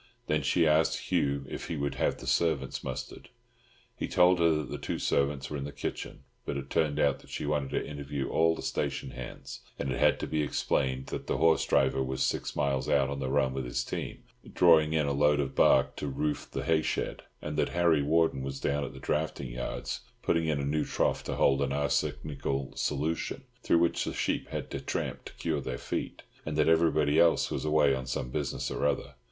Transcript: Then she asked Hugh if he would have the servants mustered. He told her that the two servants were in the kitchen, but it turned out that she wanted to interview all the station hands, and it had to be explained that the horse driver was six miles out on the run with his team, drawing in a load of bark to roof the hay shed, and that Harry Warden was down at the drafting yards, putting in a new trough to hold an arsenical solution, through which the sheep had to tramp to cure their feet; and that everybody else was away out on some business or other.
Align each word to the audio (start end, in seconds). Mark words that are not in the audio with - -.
Then 0.25 0.41
she 0.41 0.65
asked 0.65 1.11
Hugh 1.11 1.45
if 1.47 1.67
he 1.67 1.77
would 1.77 1.93
have 1.93 2.17
the 2.17 2.25
servants 2.25 2.83
mustered. 2.83 3.29
He 3.95 4.07
told 4.07 4.39
her 4.39 4.49
that 4.55 4.71
the 4.71 4.79
two 4.79 4.97
servants 4.97 5.51
were 5.51 5.57
in 5.57 5.63
the 5.63 5.71
kitchen, 5.71 6.23
but 6.43 6.57
it 6.57 6.71
turned 6.71 6.99
out 6.99 7.19
that 7.19 7.29
she 7.29 7.45
wanted 7.45 7.69
to 7.69 7.85
interview 7.87 8.27
all 8.27 8.55
the 8.55 8.63
station 8.63 9.11
hands, 9.11 9.59
and 9.77 9.91
it 9.91 9.99
had 9.99 10.19
to 10.21 10.25
be 10.25 10.41
explained 10.41 11.05
that 11.09 11.27
the 11.27 11.37
horse 11.37 11.63
driver 11.67 12.01
was 12.01 12.23
six 12.23 12.55
miles 12.55 12.89
out 12.89 13.11
on 13.11 13.19
the 13.19 13.29
run 13.29 13.53
with 13.53 13.63
his 13.63 13.83
team, 13.83 14.23
drawing 14.55 14.93
in 14.93 15.05
a 15.05 15.13
load 15.13 15.39
of 15.39 15.53
bark 15.53 15.95
to 15.97 16.07
roof 16.07 16.49
the 16.49 16.63
hay 16.63 16.81
shed, 16.81 17.21
and 17.39 17.55
that 17.57 17.69
Harry 17.69 18.01
Warden 18.01 18.41
was 18.41 18.59
down 18.59 18.83
at 18.83 18.93
the 18.93 18.99
drafting 18.99 19.51
yards, 19.51 19.99
putting 20.23 20.47
in 20.47 20.59
a 20.59 20.65
new 20.65 20.83
trough 20.83 21.23
to 21.25 21.35
hold 21.35 21.61
an 21.61 21.71
arsenical 21.71 22.75
solution, 22.75 23.43
through 23.61 23.77
which 23.77 24.05
the 24.05 24.13
sheep 24.15 24.47
had 24.47 24.71
to 24.71 24.81
tramp 24.81 25.25
to 25.25 25.33
cure 25.33 25.61
their 25.61 25.77
feet; 25.77 26.23
and 26.43 26.57
that 26.57 26.67
everybody 26.69 27.19
else 27.19 27.51
was 27.51 27.63
away 27.65 27.91
out 27.93 27.99
on 27.99 28.05
some 28.07 28.31
business 28.31 28.71
or 28.71 28.87
other. 28.87 29.13